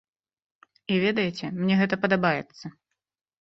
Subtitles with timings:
[0.95, 2.65] І ведаеце, мне гэта падабаецца.